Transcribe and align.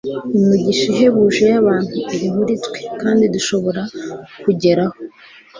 Imigisha 0.39 0.83
ihebuje 0.93 1.41
y'abantu 1.53 1.93
iri 2.13 2.27
muri 2.35 2.53
twe 2.65 2.81
kandi 3.01 3.23
dushobora 3.33 3.81
kugeraho. 4.43 4.97